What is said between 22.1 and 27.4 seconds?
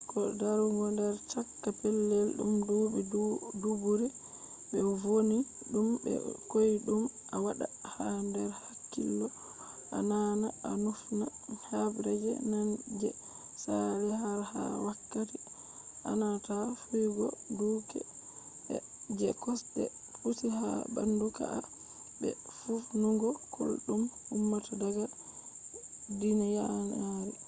be nufnugo kullol dum ummata daga gidanyaari